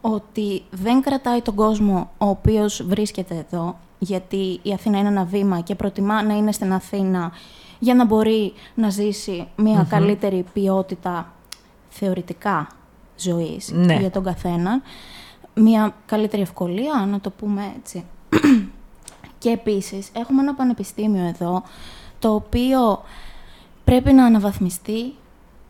ότι 0.00 0.62
δεν 0.70 1.02
κρατάει 1.02 1.42
τον 1.42 1.54
κόσμο 1.54 2.10
ο 2.18 2.26
οποίος 2.26 2.82
βρίσκεται 2.82 3.46
εδώ, 3.48 3.76
γιατί 3.98 4.60
η 4.62 4.72
Αθήνα 4.72 4.98
είναι 4.98 5.08
ένα 5.08 5.24
βήμα 5.24 5.60
και 5.60 5.74
προτιμά 5.74 6.22
να 6.22 6.36
είναι 6.36 6.52
στην 6.52 6.72
Αθήνα 6.72 7.32
για 7.82 7.94
να 7.94 8.04
μπορεί 8.04 8.52
να 8.74 8.90
ζήσει 8.90 9.48
μια 9.56 9.86
καλύτερη 9.88 10.44
ποιότητα 10.52 11.32
θεωρητικά 11.88 12.68
ζωής 13.16 13.70
Ναι. 13.72 13.94
για 13.94 14.10
τον 14.10 14.24
καθένα. 14.24 14.82
Μια 15.54 15.94
καλύτερη 16.06 16.42
ευκολία, 16.42 17.06
να 17.10 17.20
το 17.20 17.30
πούμε 17.30 17.74
έτσι. 17.78 18.04
και 19.38 19.50
επίσης 19.50 20.08
έχουμε 20.16 20.42
ένα 20.42 20.54
πανεπιστήμιο 20.54 21.24
εδώ, 21.26 21.62
το 22.18 22.34
οποίο 22.34 23.02
πρέπει 23.84 24.12
να 24.12 24.24
αναβαθμιστεί. 24.24 25.14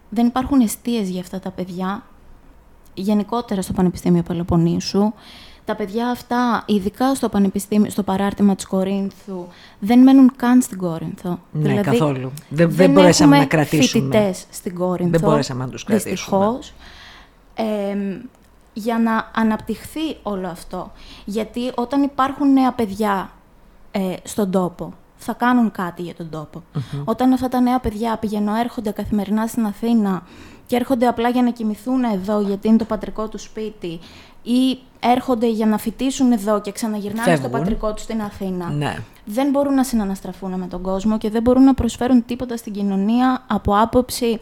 Δεν 0.08 0.26
υπάρχουν 0.26 0.60
αιστείες 0.60 1.08
για 1.08 1.20
αυτά 1.20 1.40
τα 1.40 1.50
παιδιά, 1.50 2.02
γενικότερα 2.94 3.62
στο 3.62 3.72
Πανεπιστήμιο 3.72 4.22
Πελοποννήσου. 4.22 5.12
Τα 5.64 5.74
παιδιά 5.76 6.08
αυτά, 6.08 6.62
ειδικά 6.66 7.14
στο 7.14 7.28
πανεπιστήμιο, 7.28 7.90
στο 7.90 8.02
παράρτημα 8.02 8.54
της 8.54 8.66
Κορίνθου, 8.66 9.46
δεν 9.78 9.98
μένουν 9.98 10.32
καν 10.36 10.62
στην 10.62 10.78
Κόρινθο. 10.78 11.38
Ναι, 11.52 11.74
καθόλου. 11.80 12.32
Δεν- 12.48 12.70
δεν 12.70 12.90
μπορέσαμε 12.90 13.36
έχουμε 13.36 13.38
να 13.38 13.44
κρατήσουμε. 13.46 14.04
φοιτητές 14.14 14.44
στην 14.50 14.74
Κόρινθο. 14.74 15.18
Δεν 15.18 15.28
μπορέσαμε 15.28 15.64
να 15.64 15.70
τους 15.70 15.84
κρατήσουμε. 15.84 16.14
Δυστυχώς. 16.14 16.72
Εμ, 17.54 18.20
για 18.72 18.98
να 18.98 19.30
αναπτυχθεί 19.34 20.16
όλο 20.22 20.48
αυτό. 20.48 20.92
Γιατί 21.24 21.72
όταν 21.74 22.02
υπάρχουν 22.02 22.52
νέα 22.52 22.72
παιδιά 22.72 23.30
ε, 23.90 24.14
στον 24.22 24.50
τόπο, 24.50 24.92
θα 25.16 25.32
κάνουν 25.32 25.70
κάτι 25.70 26.02
για 26.02 26.14
τον 26.14 26.30
τοπο 26.30 26.62
Όταν 27.04 27.32
αυτά 27.32 27.48
τα 27.48 27.60
νέα 27.60 27.78
παιδιά 27.78 28.16
πηγαίνουν, 28.16 28.54
έρχονται 28.54 28.90
καθημερινά 28.90 29.46
στην 29.46 29.64
Αθήνα 29.66 30.22
και 30.72 30.78
έρχονται 30.78 31.06
απλά 31.06 31.28
για 31.28 31.42
να 31.42 31.50
κοιμηθούν 31.50 32.04
εδώ 32.04 32.40
γιατί 32.40 32.68
είναι 32.68 32.76
το 32.76 32.84
πατρικό 32.84 33.28
του 33.28 33.38
σπίτι 33.38 33.98
ή 34.42 34.78
έρχονται 35.00 35.48
για 35.48 35.66
να 35.66 35.78
φοιτήσουν 35.78 36.32
εδώ 36.32 36.60
και 36.60 36.72
ξαναγυρνάνε 36.72 37.22
στο 37.22 37.30
Φεύγουν. 37.42 37.50
πατρικό 37.50 37.92
τους 37.92 38.02
στην 38.02 38.22
Αθήνα. 38.22 38.70
Ναι. 38.70 38.96
Δεν 39.24 39.50
μπορούν 39.50 39.74
να 39.74 39.84
συναναστραφούν 39.84 40.58
με 40.58 40.66
τον 40.66 40.82
κόσμο 40.82 41.18
και 41.18 41.30
δεν 41.30 41.42
μπορούν 41.42 41.64
να 41.64 41.74
προσφέρουν 41.74 42.24
τίποτα 42.24 42.56
στην 42.56 42.72
κοινωνία 42.72 43.44
από 43.46 43.78
άποψη 43.78 44.40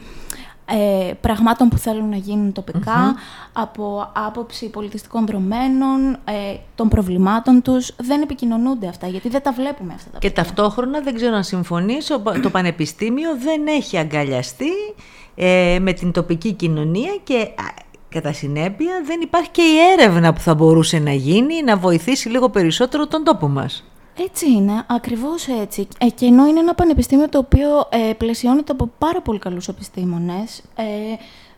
ε, 0.65 1.13
πραγμάτων 1.21 1.69
που 1.69 1.79
θέλουν 1.79 2.09
να 2.09 2.17
γίνουν 2.17 2.53
τοπικά, 2.53 3.15
από 3.53 4.13
άποψη 4.27 4.69
πολιτιστικών 4.71 5.27
δρομένων, 5.27 6.13
ε, 6.13 6.57
των 6.75 6.89
προβλημάτων 6.89 7.63
τους. 7.63 7.95
Δεν 7.97 8.23
επικοινωνούνται 8.23 8.87
αυτά, 8.87 9.07
γιατί 9.07 9.29
δεν 9.29 9.43
τα 9.43 9.53
βλέπουμε 9.53 9.93
αυτά 9.95 10.11
τα 10.11 10.19
Και 10.19 10.31
παιδιά. 10.31 10.43
ταυτόχρονα 10.43 11.01
δεν 11.01 11.15
ξέρω 11.15 11.33
να 11.35 11.43
συμφωνήσω, 11.43 12.23
το 12.43 12.51
Πανεπιστήμιο 12.51 13.31
δεν 13.39 13.67
έχει 13.67 13.99
αγκαλιαστεί 13.99 14.73
ε, 15.35 15.79
με 15.81 15.93
την 15.93 16.13
τοπική 16.13 16.53
κοινωνία 16.53 17.17
και 17.25 17.35
α, 17.35 17.65
κατά 18.09 18.33
συνέπεια 18.33 19.03
δεν 19.05 19.21
υπάρχει 19.21 19.51
και 19.51 19.63
η 19.63 19.77
έρευνα 19.93 20.33
που 20.33 20.41
θα 20.41 20.55
μπορούσε 20.55 20.99
να 20.99 21.13
γίνει 21.13 21.63
να 21.63 21.77
βοηθήσει 21.77 22.29
λίγο 22.29 22.49
περισσότερο 22.49 23.07
τον 23.07 23.25
τόπο 23.25 23.49
μας. 23.49 23.85
Έτσι 24.19 24.51
είναι, 24.51 24.85
ακριβώς 24.89 25.47
έτσι. 25.47 25.89
Ε, 25.99 26.09
και 26.09 26.27
ενώ 26.27 26.47
είναι 26.47 26.59
ένα 26.59 26.75
πανεπιστήμιο 26.75 27.29
το 27.29 27.39
οποίο 27.39 27.69
ε, 27.89 28.13
πλαισιώνεται 28.13 28.73
από 28.73 28.91
πάρα 28.99 29.21
πολύ 29.21 29.39
καλούς 29.39 29.69
επιστήμονες, 29.69 30.63
ε, 30.75 30.85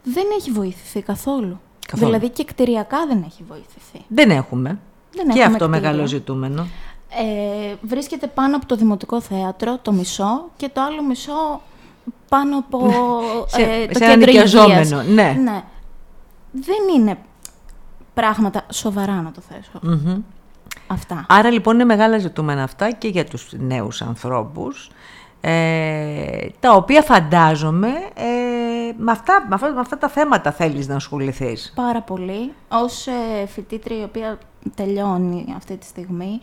δεν 0.02 0.25
έχει 0.38 0.50
βοηθηθεί 0.50 1.02
καθόλου. 1.02 1.61
Καθόλου. 1.87 2.07
Δηλαδή 2.07 2.29
και 2.29 2.45
κτηριακά 2.45 3.07
δεν 3.07 3.23
έχει 3.26 3.43
βοηθηθεί. 3.49 4.05
Δεν 4.09 4.31
έχουμε. 4.31 4.79
Δεν 5.14 5.25
και 5.25 5.31
έχουμε 5.31 5.45
αυτό 5.45 5.69
κτίριο. 5.69 5.69
μεγάλο 5.69 6.07
ζητούμενο. 6.07 6.67
Ε, 7.11 7.75
βρίσκεται 7.83 8.26
πάνω 8.26 8.57
από 8.57 8.67
το 8.67 8.76
Δημοτικό 8.76 9.21
Θέατρο, 9.21 9.79
το 9.83 9.93
μισό, 9.93 10.50
και 10.57 10.69
το 10.69 10.81
άλλο 10.83 11.02
μισό 11.02 11.61
πάνω 12.28 12.59
από 12.59 12.90
Σε- 13.47 13.62
ε, 13.62 13.87
το 13.87 13.99
σε 13.99 14.04
ένα 14.04 14.12
κέντρο 14.14 14.26
νοικιαζόμενο, 14.32 14.80
υγείας. 15.02 15.06
ναι. 15.06 15.62
Δεν 16.52 16.76
είναι 16.97 17.18
πράγματα 18.14 18.64
σοβαρά 18.73 19.12
να 19.12 19.30
το 19.32 19.40
θέσω. 19.49 19.71
Μμμ. 19.82 20.23
Αυτά. 20.87 21.26
Άρα 21.28 21.50
λοιπόν 21.50 21.75
είναι 21.75 21.85
μεγάλα 21.85 22.18
ζητούμενα 22.18 22.62
αυτά 22.62 22.90
και 22.90 23.09
για 23.09 23.25
τους 23.25 23.49
νέους 23.59 24.02
ανθρώπους, 24.02 24.90
ε, 25.40 26.47
τα 26.61 26.73
οποία 26.75 27.02
φαντάζομαι 27.02 27.88
ε, 28.14 28.92
με, 28.97 29.11
αυτά, 29.11 29.47
με, 29.49 29.54
αυτά, 29.54 29.73
με 29.73 29.80
αυτά 29.80 29.99
τα 29.99 30.09
θέματα 30.09 30.52
θέλεις 30.52 30.88
να 30.88 30.94
ασχοληθείς. 30.94 31.73
Πάρα 31.76 32.00
πολύ. 32.02 32.52
Ως 32.68 33.06
ε, 33.06 33.47
φοιτήτρια 33.47 33.99
η 34.00 34.02
οποία 34.02 34.38
τελειώνει 34.75 35.54
αυτή 35.56 35.76
τη 35.76 35.87
στιγμή 35.87 36.40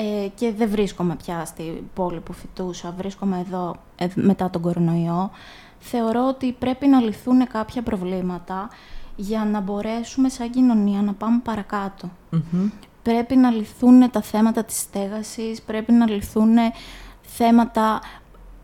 ε, 0.00 0.28
και 0.34 0.52
δεν 0.52 0.68
βρίσκομαι 0.68 1.16
πια 1.16 1.44
στη 1.44 1.84
πόλη 1.94 2.20
που 2.20 2.32
φοιτούσα, 2.32 2.94
βρίσκομαι 2.96 3.44
εδώ 3.46 3.76
ε, 3.96 4.06
μετά 4.14 4.50
τον 4.50 4.62
κορονοϊό, 4.62 5.30
θεωρώ 5.78 6.28
ότι 6.28 6.52
πρέπει 6.58 6.86
να 6.86 7.00
λυθούν 7.00 7.46
κάποια 7.46 7.82
προβλήματα 7.82 8.68
για 9.16 9.44
να 9.44 9.60
μπορέσουμε 9.60 10.28
σαν 10.28 10.50
κοινωνία 10.50 11.02
να 11.02 11.12
πάμε 11.12 11.40
παρακάτω. 11.44 12.10
Πρέπει 13.02 13.36
να 13.36 13.50
λυθούν 13.50 14.10
τα 14.10 14.20
θέματα 14.22 14.64
της 14.64 14.78
στέγασης, 14.78 15.62
πρέπει 15.62 15.92
να 15.92 16.10
λυθούν 16.10 16.56
θέματα 17.22 18.00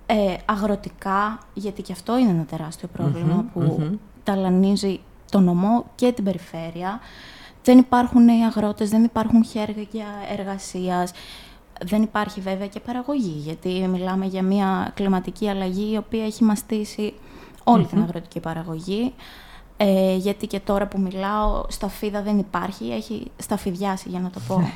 ε, 0.07 0.37
αγροτικά, 0.45 1.39
γιατί 1.55 1.83
και 1.83 1.93
αυτό 1.93 2.19
είναι 2.19 2.31
ένα 2.31 2.45
τεράστιο 2.45 2.89
πρόβλημα 2.93 3.45
που 3.53 3.99
ταλανίζει 4.23 5.01
το 5.31 5.41
νομό 5.41 5.85
και 5.95 6.13
την 6.13 6.25
περιφέρεια. 6.25 7.01
Δεν 7.65 7.79
υπάρχουν 7.79 8.25
νέοι 8.25 8.43
αγρότες, 8.43 8.91
δεν 8.91 9.05
υπάρχουν 9.05 9.45
χέρια 9.45 10.07
εργασίας, 10.39 11.13
δεν 11.85 12.03
υπάρχει 12.03 12.41
βέβαια 12.41 12.67
και 12.67 12.81
παραγωγή, 12.81 13.35
γιατί 13.37 13.69
μιλάμε 13.69 14.27
για 14.27 14.43
μια 14.43 14.91
κλιματική 14.95 15.49
αλλαγή 15.49 15.93
η 15.93 15.97
οποία 15.97 16.25
έχει 16.25 16.45
μαστίσει 16.45 17.15
όλη 17.65 17.85
την 17.85 18.03
αγροτική 18.03 18.41
παραγωγή. 18.41 19.13
Ε, 19.77 20.17
γιατί 20.17 20.47
και 20.47 20.61
τώρα 20.61 20.87
που 20.87 21.01
μιλάω, 21.01 21.65
στα 21.69 21.89
φίδα 21.89 22.23
δεν 22.23 22.39
υπάρχει, 22.39 22.91
έχει 22.93 23.31
σταφυδιάσει 23.37 24.09
για 24.09 24.21
να 24.21 24.31
το 24.31 24.41
πω. 24.47 24.71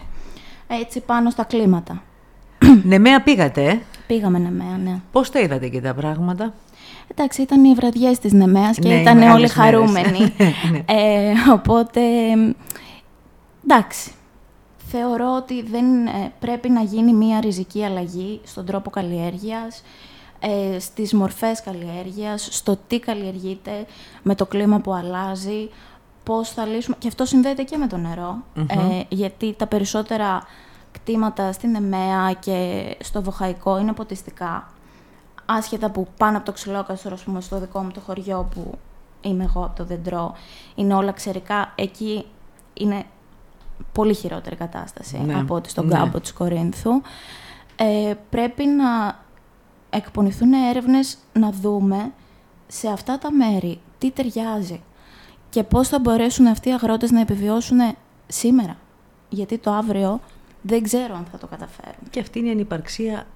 Έτσι 0.68 1.00
πάνω 1.00 1.30
στα 1.30 1.44
κλίματα. 1.44 2.02
Νεμαία 2.82 3.22
πήγατε, 3.22 3.64
ε; 3.64 3.80
Πήγαμε 4.06 4.38
Νεμαία, 4.38 4.76
ναι. 4.76 5.00
Πώς 5.12 5.30
τα 5.30 5.40
είδατε 5.40 5.68
και 5.68 5.80
τα 5.80 5.94
πράγματα; 5.94 6.54
Εντάξει, 7.10 7.42
ήταν 7.42 7.64
οι 7.64 7.74
βραδιές 7.74 8.18
της 8.18 8.32
Νεμαίας 8.32 8.78
και 8.78 8.88
Ναι, 8.88 8.94
οι 8.94 9.00
ήταν 9.00 9.16
όλοι 9.16 9.24
μεγάλες 9.24 9.54
μέρες. 9.56 9.72
χαρούμενοι. 9.74 10.18
Ναι. 10.72 10.78
ε, 10.86 11.32
οπότε, 11.52 12.00
εντάξει. 13.64 14.10
Θεωρώ 14.90 15.36
ότι 15.36 15.62
δεν 15.62 16.06
ε, 16.06 16.32
πρέπει 16.38 16.68
να 16.68 16.80
γίνει 16.80 17.12
μία 17.12 17.40
ριζική 17.40 17.84
αλλαγή 17.84 18.40
στον 18.44 18.64
τρόπο 18.64 18.90
καλλιέργειας, 18.90 19.82
ε, 20.40 20.78
στις 20.78 21.12
μορφές 21.14 21.62
καλλιέργειας, 21.62 22.48
στο 22.50 22.78
τι 22.86 22.98
καλλιεργείται, 23.00 23.86
με 24.22 24.34
το 24.34 24.46
κλίμα 24.46 24.78
που 24.80 24.92
αλλάζει, 24.94 25.70
πώς 26.24 26.48
θα 26.50 26.66
λύσουμε... 26.66 26.96
Και 26.98 27.08
αυτό 27.08 27.24
συνδέεται 27.24 27.62
και 27.62 27.76
με 27.76 27.86
το 27.86 27.96
νερο 27.96 28.42
ε, 28.56 29.02
γιατί 29.08 29.54
τα 29.58 29.66
περισσότερα 29.66 30.42
κτήματα 30.92 31.52
στην 31.52 31.74
Εμέα 31.74 32.32
και 32.40 32.84
στο 33.00 33.22
Βοχαϊκό 33.22 33.78
είναι 33.78 33.92
ποτιστικά. 33.92 34.72
Άσχετα 35.50 35.90
που 35.90 36.06
πάνω 36.16 36.36
από 36.36 36.46
το 36.46 36.52
ξυλόκαστρο, 36.52 37.14
ας 37.14 37.22
πούμε, 37.22 37.40
στο 37.40 37.58
δικό 37.58 37.80
μου 37.80 37.90
το 37.90 38.00
χωριό 38.00 38.48
που 38.54 38.78
είμαι 39.20 39.44
εγώ 39.44 39.64
από 39.64 39.76
το 39.76 39.84
δεντρό, 39.84 40.34
είναι 40.74 40.94
όλα 40.94 41.12
ξερικά, 41.12 41.72
εκεί 41.74 42.26
είναι 42.74 43.04
πολύ 43.92 44.14
χειρότερη 44.14 44.56
κατάσταση 44.56 45.18
Ναι, 45.18 45.34
από 45.34 45.54
ότι 45.54 45.68
στον 45.68 45.86
ναι. 45.86 45.94
κάμπο 45.94 46.20
της 46.20 46.32
Κορίνθου. 46.32 46.90
Ε, 47.76 48.14
πρέπει 48.30 48.66
να 48.66 49.18
εκπονηθούν 49.90 50.52
έρευνες 50.52 51.18
να 51.32 51.50
δούμε 51.50 52.12
σε 52.66 52.88
αυτά 52.88 53.18
τα 53.18 53.32
μέρη 53.32 53.80
τι 53.98 54.10
ταιριάζει 54.10 54.82
και 55.50 55.62
πώς 55.62 55.88
θα 55.88 55.98
μπορέσουν 55.98 56.46
αυτοί 56.46 56.68
οι 56.68 56.72
αγρότες 56.72 57.10
να 57.10 57.20
επιβιώσουν 57.20 57.78
σήμερα. 58.26 58.76
Γιατί 59.28 59.58
το 59.58 59.70
αύριο 59.70 60.20
δεν 60.62 60.82
ξέρω 60.82 61.14
αν 61.14 61.26
θα 61.30 61.38
το 61.38 61.46
καταφέρουν. 61.46 62.10
Και 62.10 62.20
αυτή 62.20 62.38
είναι 62.38 62.48
η 62.48 62.50
ανυπαρξία 62.50 63.26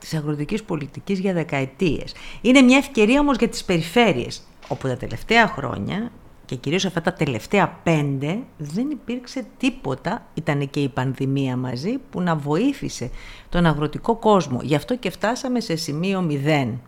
της 0.00 0.14
αγροτικής 0.14 0.62
πολιτικής 0.62 1.18
για 1.18 1.32
δεκαετίες. 1.32 2.14
Είναι 2.40 2.60
μια 2.60 2.76
ευκαιρία 2.76 3.20
όμως 3.20 3.36
για 3.36 3.48
τις 3.48 3.64
περιφέρειες, 3.64 4.42
όπου 4.68 4.88
τα 4.88 4.96
τελευταία 4.96 5.46
χρόνια 5.46 6.10
και 6.50 6.56
κυρίως 6.56 6.84
αυτά 6.84 7.00
τα 7.00 7.12
τελευταία 7.12 7.78
πέντε 7.82 8.38
δεν 8.56 8.90
υπήρξε 8.90 9.44
τίποτα, 9.58 10.26
ήταν 10.34 10.70
και 10.70 10.80
η 10.80 10.88
πανδημία 10.88 11.56
μαζί, 11.56 11.98
που 12.10 12.20
να 12.20 12.36
βοήθησε 12.36 13.10
τον 13.48 13.66
αγροτικό 13.66 14.16
κόσμο. 14.16 14.60
Γι' 14.62 14.74
αυτό 14.74 14.96
και 14.96 15.10
φτάσαμε 15.10 15.60
σε 15.60 15.76
σημείο 15.76 16.20
μηδέν 16.20 16.80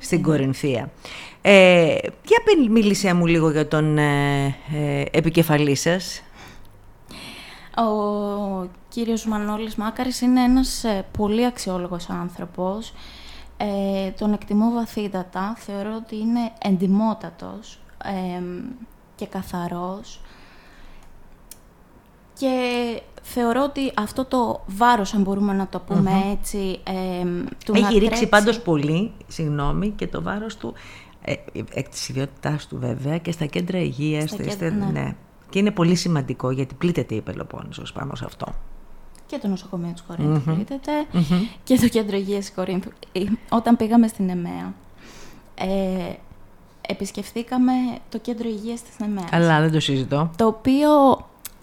στην 0.00 0.22
Κορινθία. 0.22 0.90
Ε, 1.42 1.96
για 2.02 2.42
πε- 2.44 2.70
μίλησέ 2.70 3.12
μου 3.14 3.26
λίγο 3.26 3.50
για 3.50 3.68
τον 3.68 3.98
ε, 3.98 4.44
ε, 4.74 5.04
επικεφαλής 5.10 5.80
σας; 5.80 6.22
Ο 7.84 8.66
κύριος 8.88 9.26
Μανώλης 9.26 9.74
Μάκαρης 9.74 10.20
είναι 10.20 10.42
ένας 10.42 10.84
ε, 10.84 11.04
πολύ 11.18 11.44
αξιόλογος 11.46 12.08
άνθρωπος. 12.10 12.92
Ε, 13.56 14.10
τον 14.10 14.32
εκτιμώ 14.32 14.70
βαθύτατα. 14.70 15.54
Θεωρώ 15.58 15.94
ότι 15.96 16.16
είναι 16.16 16.52
εντιμότατος 16.62 17.78
ε, 18.04 18.42
και 19.14 19.26
καθαρός. 19.26 20.20
Και 22.38 22.50
θεωρώ 23.22 23.62
ότι 23.62 23.92
αυτό 23.96 24.24
το 24.24 24.62
βάρος, 24.66 25.14
αν 25.14 25.22
μπορούμε 25.22 25.52
να 25.52 25.66
το 25.66 25.80
πούμε 25.80 26.10
έτσι, 26.40 26.80
ε, 26.84 27.24
του 27.64 27.72
Έχει 27.74 27.82
να 27.82 27.88
ρίξει 27.88 28.04
τρέξει- 28.06 28.28
πάντως 28.28 28.60
πολύ, 28.60 29.12
συγγνώμη, 29.26 29.90
και 29.90 30.06
το 30.06 30.22
βάρος 30.22 30.56
του, 30.56 30.74
ε, 31.24 31.32
εκ 31.72 31.88
της 31.88 32.08
ιδιότητάς 32.08 32.66
του 32.66 32.78
βέβαια, 32.78 33.18
και 33.18 33.32
στα 33.32 33.46
κέντρα 33.46 33.78
υγείας. 33.78 34.30
Στα 34.30 34.42
στα- 34.42 34.50
κέντρα, 34.50 34.70
ναι. 34.86 35.00
ναι. 35.00 35.14
Και 35.50 35.58
είναι 35.58 35.70
πολύ 35.70 35.94
σημαντικό 35.94 36.50
γιατί 36.50 36.74
πλήττεται 36.74 37.14
η 37.14 37.20
Πελοπόννησος 37.20 37.92
πάνω 37.92 38.14
σε 38.14 38.24
αυτό. 38.24 38.46
και 39.26 39.38
το 39.38 39.48
νοσοκομείο 39.48 39.92
της 39.92 40.02
κορινθου 40.02 40.54
πλήττεται 40.54 40.90
και 41.64 41.76
το 41.76 41.88
κέντρο 41.88 42.16
υγείας 42.16 42.44
της 42.44 42.54
Κορίνθου. 42.54 42.90
Ε, 43.12 43.20
Όταν 43.48 43.76
πήγαμε 43.76 44.08
στην 44.08 44.28
ΕΜΕΑ, 44.28 44.74
ε, 45.54 46.12
επισκεφθήκαμε 46.88 47.72
το 48.08 48.18
κέντρο 48.18 48.48
υγείας 48.48 48.82
της 48.82 49.06
ΕΜΕΑ. 49.06 49.24
Αλλά 49.30 49.60
δεν 49.60 49.72
το 49.72 49.80
συζητώ. 49.80 50.30
Το 50.36 50.46
οποίο, 50.46 50.88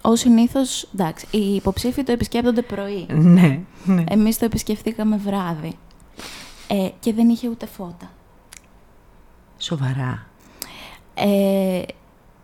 ως 0.01 0.19
συνήθως, 0.19 0.87
εντάξει, 0.93 1.27
οι 1.31 1.55
υποψήφοι 1.55 2.03
το 2.03 2.11
επισκέπτονται 2.11 2.61
πρωί. 2.61 3.05
Ναι, 3.09 3.59
ναι. 3.85 4.03
Εμείς 4.09 4.37
το 4.37 4.45
επισκεφθήκαμε 4.45 5.17
βράδυ. 5.17 5.73
Ε, 6.67 6.89
και 6.99 7.13
δεν 7.13 7.29
είχε 7.29 7.49
ούτε 7.49 7.65
φώτα. 7.65 8.11
Σοβαρά. 9.57 10.27
Ε, 11.13 11.81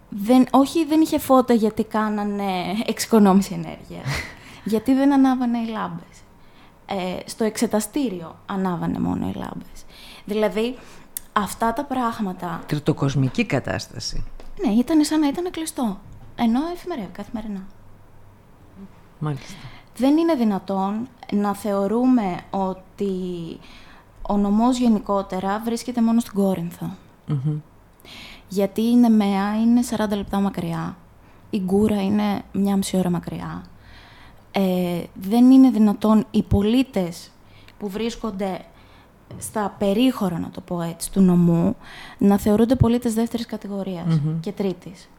δεν, 0.10 0.46
όχι, 0.52 0.86
δεν 0.86 1.02
είχε 1.02 1.20
φώτα 1.20 1.54
γιατί 1.54 1.84
κάνανε 1.84 2.52
εξοικονόμηση 2.86 3.54
ενέργειας. 3.54 4.08
γιατί 4.72 4.94
δεν 4.94 5.14
ανάβανε 5.14 5.58
οι 5.58 5.68
λάμπες. 5.68 6.18
Ε, 6.86 7.20
στο 7.26 7.44
εξεταστήριο 7.44 8.36
ανάβανε 8.46 9.00
μόνο 9.00 9.30
οι 9.30 9.34
λάμπες. 9.34 9.86
Δηλαδή, 10.26 10.78
αυτά 11.34 11.74
τα 11.74 11.84
πράγματα, 11.84 12.64
Τριτοκοσμική 12.66 13.46
κατάσταση. 13.46 14.24
ναι, 14.66 14.72
ήταν 14.74 15.04
σαν 15.04 15.20
να 15.20 15.28
ήταν 15.28 15.52
κλειστό. 15.52 16.00
Ενώ 16.36 16.60
εφημερεύει 16.74 17.12
καθημερινά. 17.12 17.68
Μάλιστα. 19.20 19.56
Δεν 19.98 20.18
είναι 20.18 20.34
δυνατόν 20.36 21.08
να 21.32 21.56
θεωρούμε 21.56 22.40
ότι 22.50 23.14
ο 24.22 24.38
νομός 24.38 24.78
γενικότερα 24.78 25.62
βρίσκεται 25.66 26.02
μόνο 26.02 26.20
στην 26.20 26.34
Κόρινθο. 26.34 26.90
Μμμ. 27.28 27.60
Γιατί 28.50 28.82
η 28.82 28.96
Νεμαία 28.96 29.62
είναι 29.62 29.82
40 29.98 30.10
λεπτά 30.16 30.40
μακριά. 30.40 30.98
Η 31.50 31.60
Γκούρα 31.60 32.02
είναι 32.04 32.42
μια 32.52 32.78
μισή 32.78 32.98
ώρα 32.98 33.10
μακριά. 33.10 33.64
Ε, 34.52 35.04
δεν 35.14 35.52
είναι 35.52 35.70
δυνατόν 35.70 36.26
οι 36.32 36.44
πολίτες 36.44 37.32
που 37.78 37.90
βρίσκονται 37.90 38.66
στα 39.38 39.76
περίχωρα, 39.80 40.40
να 40.40 40.50
το 40.50 40.62
πω 40.62 40.82
έτσι, 40.82 41.12
του 41.12 41.22
νομού, 41.22 41.76
να 42.18 42.38
θεωρούνται 42.38 42.76
πολίτες 42.76 43.14
δεύτερης 43.14 43.46
κατηγορίας 43.46 44.20
και 44.40 44.52
τρίτης. 44.52 45.10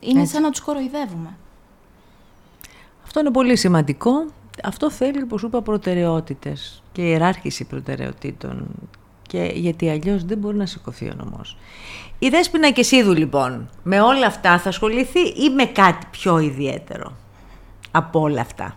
Είναι 0.00 0.20
Έτσι. 0.20 0.32
σαν 0.32 0.42
να 0.42 0.50
τους 0.50 0.60
κοροϊδεύουμε. 0.60 1.36
Αυτό 3.04 3.20
είναι 3.20 3.30
πολύ 3.30 3.56
σημαντικό. 3.56 4.10
Αυτό 4.62 4.90
θέλει, 4.90 5.22
όπως 5.22 5.40
σου 5.40 5.46
είπα, 5.46 5.62
προτεραιότητες 5.62 6.82
και 6.92 7.02
ιεράρχηση 7.02 7.64
προτεραιοτήτων. 7.64 8.66
Και 9.26 9.50
γιατί 9.54 9.90
αλλιώς 9.90 10.24
δεν 10.24 10.38
μπορεί 10.38 10.56
να 10.56 10.66
σηκωθεί 10.66 11.04
ο 11.06 11.14
νομός. 11.16 11.56
Η 12.18 12.28
Δέσποινα 12.28 12.70
Κεσίδου, 12.70 13.12
λοιπόν, 13.12 13.68
με 13.82 14.00
όλα 14.00 14.26
αυτά 14.26 14.58
θα 14.58 14.68
ασχοληθεί 14.68 15.20
ή 15.20 15.50
με 15.54 15.64
κάτι 15.64 16.06
πιο 16.10 16.38
ιδιαίτερο 16.38 17.12
από 17.90 18.20
όλα 18.20 18.40
αυτά; 18.40 18.76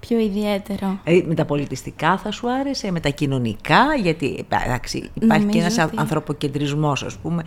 Πιο 0.00 0.18
ιδιαίτερο. 0.18 0.98
Δηλαδή, 1.04 1.26
με 1.28 1.34
τα 1.34 1.44
πολιτιστικά 1.44 2.18
θα 2.18 2.30
σου 2.30 2.50
άρεσε, 2.50 2.90
με 2.90 3.00
τα 3.00 3.08
κοινωνικά, 3.08 3.94
γιατί 4.02 4.46
εντάξει, 4.50 4.96
υπάρχει 5.14 5.46
και 5.46 5.58
Νομίζω 5.58 5.58
ένας 5.74 5.78
ότι- 5.86 5.96
ανθρωποκεντρισμός, 5.98 7.02
ας 7.02 7.16
πούμε, 7.16 7.42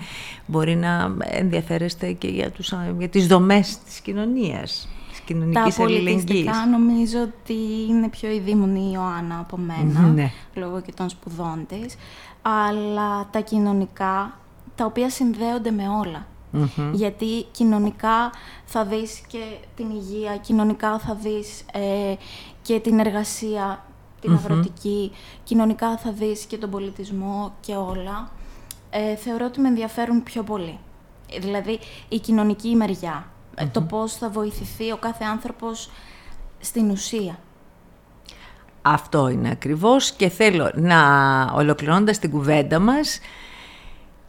μπορεί 0.46 0.76
να 0.76 1.16
ενδιαφέρεστε 1.22 2.12
και 2.12 2.28
για, 2.28 2.52
τους, 2.52 2.74
για 2.98 3.10
τις 3.10 3.28
δομές 3.28 3.78
της 3.86 4.00
κοινωνίας, 4.00 4.90
της 5.26 5.36
Τα 5.36 5.44
κοινωνικής 5.44 5.80
αλληλεγγύης. 5.80 6.24
πολιτιστικά 6.24 6.66
νομίζω 6.66 7.18
ότι 7.22 7.54
είναι 7.90 8.10
πιο 8.10 8.30
ειδήμονη 8.32 8.80
η 8.80 8.92
Ιωάννα 8.94 9.40
από 9.40 9.58
μένα, 9.58 10.00
Ναι. 10.00 10.32
λόγω 10.54 10.82
και 10.82 10.92
των 10.92 11.10
σπουδών 11.10 11.66
της. 11.68 11.96
Αλλά 12.42 13.28
τα 13.32 13.40
κοινωνικά, 13.40 14.38
τα 14.76 14.86
οποία 14.86 15.10
συνδέονται 15.10 15.72
με 15.72 15.84
όλα. 15.90 16.26
Γιατί 16.94 17.46
κοινωνικά 17.52 18.32
θα 18.66 18.86
δεις 18.86 19.22
και 19.28 19.40
την 19.76 19.90
υγεία, 19.90 20.38
κοινωνικά 20.38 21.00
θα 21.00 21.16
δεις 21.16 21.64
ε, 21.74 22.14
και 22.62 22.80
την 22.80 23.00
εργασία, 23.00 23.84
την 24.22 24.34
αγροτική, 24.34 25.12
κοινωνικά 25.44 25.98
θα 25.98 26.12
δεις 26.12 26.46
και 26.46 26.58
τον 26.58 26.70
πολιτισμό 26.70 27.54
και 27.62 27.76
όλα. 27.76 28.32
Ε, 28.90 29.16
θεωρώ 29.16 29.46
ότι 29.46 29.60
με 29.60 29.68
ενδιαφέρουν 29.68 30.24
πιο 30.24 30.44
πολύ. 30.44 30.80
Ε, 31.34 31.40
Δηλαδή, 31.40 31.80
η 32.10 32.20
κοινωνική 32.20 32.76
μεριά. 32.76 33.28
Ε, 33.56 33.66
Το 33.66 33.82
πώς 33.82 34.14
θα 34.14 34.30
βοηθηθεί 34.30 34.92
ο 34.92 34.98
κάθε 34.98 35.24
άνθρωπος 35.24 35.90
στην 36.60 36.90
ουσία. 36.90 37.40
Αυτό 38.82 39.28
είναι 39.30 39.50
ακριβώς 39.50 40.12
και 40.12 40.30
θέλω 40.30 40.72
να 40.76 41.00
ολοκληρώνοντας 41.54 42.20
την 42.20 42.32
κουβέντα 42.32 42.80
μας 42.80 43.20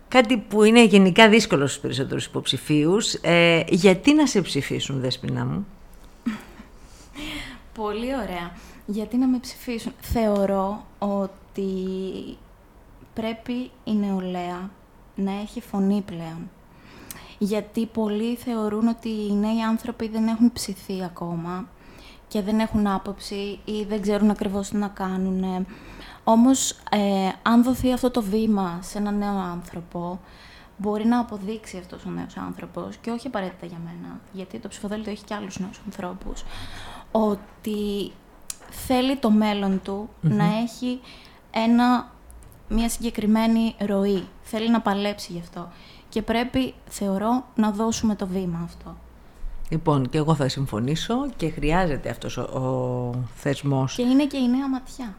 κάτι 0.08 0.36
που 0.38 0.62
είναι 0.62 0.84
γενικά 0.84 1.28
δύσκολο 1.28 1.66
στους 1.66 1.80
περισσότερους 1.80 2.26
υποψηφίους 2.26 3.14
ε, 3.14 3.64
γιατί 3.68 4.14
να 4.14 4.26
σε 4.26 4.42
ψηφίσουν 4.42 5.00
Δέσποινα 5.00 5.44
μου; 5.44 5.66
Πολύ 7.80 8.14
ωραία. 8.14 8.52
Γιατί 8.86 9.16
να 9.16 9.26
με 9.26 9.38
ψηφίσουν; 9.38 9.92
Θεωρώ 10.00 10.86
ότι 10.98 11.68
πρέπει 13.14 13.70
η 13.84 13.94
νεολαία 13.94 14.70
να 15.14 15.32
έχει 15.40 15.60
φωνή 15.60 16.02
πλέον. 16.06 16.50
Γιατί 17.38 17.86
πολλοί 17.86 18.36
θεωρούν 18.36 18.88
ότι 18.88 19.08
οι 19.08 19.32
νέοι 19.32 19.62
άνθρωποι 19.62 20.08
δεν 20.08 20.26
έχουν 20.26 20.52
ψηθεί 20.52 21.04
ακόμα 21.04 21.68
και 22.28 22.42
δεν 22.42 22.58
έχουν 22.58 22.86
άποψη 22.86 23.60
ή 23.64 23.84
δεν 23.88 24.00
ξέρουν 24.00 24.30
ακριβώς 24.30 24.68
τι 24.68 24.76
να 24.76 24.88
κάνουν. 24.88 25.66
Όμως, 26.24 26.70
ε, 26.70 27.28
αν 27.42 27.62
δοθεί 27.62 27.92
αυτό 27.92 28.10
το 28.10 28.22
βήμα 28.22 28.78
σε 28.82 28.98
έναν 28.98 29.18
νέο 29.18 29.38
άνθρωπο, 29.38 30.20
μπορεί 30.76 31.06
να 31.06 31.18
αποδείξει 31.18 31.76
αυτός 31.78 32.04
ο 32.04 32.10
νέος 32.10 32.36
άνθρωπος, 32.36 32.96
και 32.96 33.10
όχι 33.10 33.26
απαραίτητα 33.26 33.66
για 33.66 33.78
μένα, 33.84 34.20
γιατί 34.32 34.58
το 34.58 34.68
ψηφοδέλτιο 34.68 35.12
έχει 35.12 35.24
και 35.24 35.34
άλλους 35.34 35.58
νέους 35.58 35.80
ανθρώπους, 35.84 36.44
ότι 37.10 38.12
θέλει 38.70 39.16
το 39.16 39.30
μέλλον 39.30 39.80
του 39.82 40.08
να 40.20 40.44
έχει 40.44 41.00
ένα, 41.50 42.12
μια 42.68 42.88
συγκεκριμένη 42.88 43.74
ροή. 43.78 44.28
Θέλει 44.42 44.70
να 44.70 44.80
παλέψει 44.80 45.32
γι' 45.32 45.40
αυτό. 45.40 45.68
Και 46.14 46.22
πρέπει, 46.22 46.74
θεωρώ, 46.88 47.44
να 47.54 47.70
δώσουμε 47.70 48.14
το 48.14 48.26
βήμα 48.26 48.60
αυτό. 48.64 48.96
Λοιπόν 49.68 50.08
και 50.08 50.18
εγώ 50.18 50.34
θα 50.34 50.48
συμφωνήσω 50.48 51.14
και 51.36 51.50
χρειάζεται 51.50 52.10
αυτός 52.10 52.36
ο, 52.36 52.40
ο 52.42 53.14
θεσμός 53.34 53.94
Και 53.94 54.02
είναι 54.02 54.26
και 54.26 54.36
η 54.36 54.48
νέα 54.48 54.68
ματιά. 54.68 55.16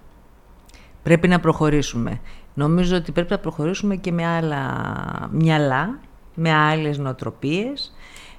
πρέπει 1.03 1.27
να 1.27 1.39
προχωρήσουμε 1.39 2.19
νομίζω 2.53 2.95
ότι 2.95 3.11
πρέπει 3.11 3.31
να 3.31 3.39
προχωρήσουμε 3.39 3.95
και 3.95 4.11
με 4.11 4.25
άλλα 4.25 4.61
μυαλά 5.31 5.99
με 6.35 6.51
άλλες 6.53 6.97
νοοτροπίες 6.97 7.93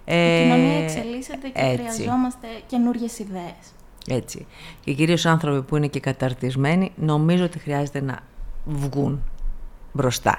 Η 0.05 0.12
Ε, 0.12 0.42
κοινωνία 0.42 0.79
εξελίσσεται 0.83 1.49
και 1.49 1.53
έτσι. 1.62 1.77
χρειαζόμαστε 1.92 2.47
καινούριε 2.66 3.09
ιδέες. 3.19 3.73
Έτσι. 4.09 4.47
Και 4.85 4.92
κυρίως 4.92 5.27
άνθρωποι 5.27 5.62
που 5.62 5.77
είναι 5.77 5.87
και 5.87 6.01
καταρτισμένοι, 6.01 6.92
νομίζω 6.97 7.45
ότι 7.45 7.59
χρειάζεται 7.59 8.01
να 8.01 8.19
βγουν 8.64 9.23
μπροστά. 9.92 10.38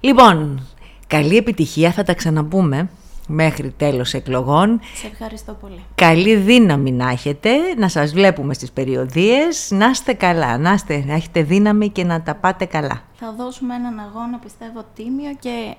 Λοιπόν, 0.00 0.66
καλή 1.12 1.36
επιτυχία, 1.36 1.92
θα 1.92 2.02
τα 2.02 2.14
ξαναπούμε 2.14 2.90
μέχρι 3.28 3.70
τέλος 3.70 4.14
εκλογών. 4.14 4.80
Σε 4.94 5.06
ευχαριστώ 5.06 5.52
πολύ. 5.52 5.84
Καλή 5.94 6.36
δύναμη 6.36 6.92
να 6.92 7.10
έχετε, 7.10 7.50
να 7.76 7.88
σας 7.88 8.12
βλέπουμε 8.12 8.54
στις 8.54 8.72
περιοδίες, 8.72 9.70
να 9.70 9.88
είστε 9.88 10.12
καλά, 10.12 10.58
να, 10.58 10.72
είστε, 10.72 11.04
να 11.06 11.14
έχετε 11.14 11.42
δύναμη 11.42 11.88
και 11.88 12.04
να 12.04 12.22
τα 12.22 12.34
πάτε 12.34 12.64
καλά. 12.64 13.02
Θα 13.14 13.34
δώσουμε 13.38 13.74
έναν 13.74 13.98
αγώνα, 13.98 14.38
πιστεύω, 14.38 14.82
τίμιο 14.94 15.36
και 15.40 15.74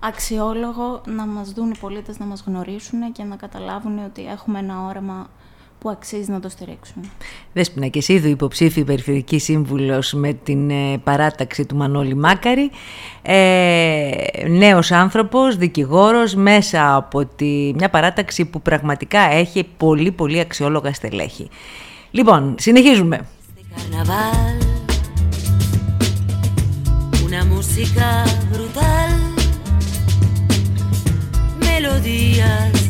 αξιόλογο 0.00 1.00
να 1.06 1.26
μας 1.26 1.50
δουν 1.52 1.70
οι 1.70 1.78
πολίτες, 1.80 2.18
να 2.18 2.26
μας 2.26 2.44
γνωρίσουν 2.46 3.12
και 3.12 3.22
να 3.22 3.36
καταλάβουν 3.36 3.98
ότι 4.04 4.26
έχουμε 4.26 4.58
ένα 4.58 4.86
όραμα 4.88 5.26
που 5.86 5.92
αξίζει 5.92 6.30
να 6.30 6.40
το 6.40 6.48
στηρίξουν. 6.48 7.10
Δέσποινα 7.52 7.86
και 7.86 7.98
εσύ 7.98 8.12
είδου 8.12 8.28
υποψήφι 8.28 8.84
περιφερειακή 8.84 9.38
σύμβουλος 9.38 10.12
με 10.12 10.32
την 10.32 10.70
ε, 10.70 10.98
παράταξη 11.04 11.66
του 11.66 11.76
Μανώλη 11.76 12.14
Μάκαρη. 12.14 12.70
Ε, 13.22 14.10
νέος 14.48 14.90
άνθρωπος, 14.90 15.56
δικηγόρος, 15.56 16.34
μέσα 16.34 16.94
από 16.94 17.26
τη, 17.26 17.72
μια 17.74 17.90
παράταξη 17.90 18.44
που 18.44 18.62
πραγματικά 18.62 19.20
έχει 19.20 19.68
πολύ 19.76 20.12
πολύ 20.12 20.40
αξιόλογα 20.40 20.92
στελέχη. 20.92 21.48
Λοιπόν, 22.10 22.54
συνεχίζουμε. 22.58 23.16
Este 23.16 23.62
carnaval, 23.74 24.56
una 27.26 27.42
música 27.54 28.06
brutal, 28.54 29.10
melodías 31.66 32.72
de 32.72 32.86